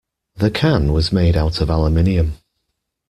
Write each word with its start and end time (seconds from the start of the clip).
The 0.35 0.49
can 0.49 0.93
was 0.93 1.11
made 1.11 1.37
out 1.37 1.61
of 1.61 1.69
aluminium. 1.69 2.39